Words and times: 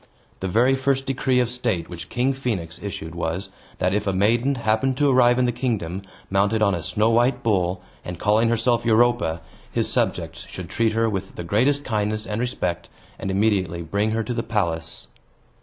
The 0.39 0.47
very 0.47 0.73
first 0.73 1.05
decree 1.05 1.39
of 1.39 1.47
state 1.47 1.87
which 1.87 2.09
King 2.09 2.33
Phoenix 2.33 2.79
issued 2.81 3.13
was, 3.13 3.49
that, 3.77 3.93
if 3.93 4.07
a 4.07 4.13
maiden 4.13 4.55
happened 4.55 4.97
to 4.97 5.07
arrive 5.11 5.37
in 5.37 5.45
the 5.45 5.51
kingdom, 5.51 6.01
mounted 6.27 6.63
on 6.63 6.73
a 6.73 6.81
snow 6.81 7.11
white 7.11 7.43
bull, 7.43 7.83
and 8.03 8.17
calling 8.17 8.49
herself 8.49 8.83
Europa, 8.83 9.41
his 9.71 9.91
subjects 9.93 10.47
should 10.47 10.69
treat 10.71 10.93
her 10.93 11.07
with 11.07 11.35
the 11.35 11.43
greatest 11.43 11.85
kindness 11.85 12.25
and 12.25 12.41
respect, 12.41 12.89
and 13.19 13.29
immediately 13.29 13.83
bring 13.83 14.09
her 14.09 14.23
to 14.23 14.33
the 14.33 14.41
palace. 14.41 15.07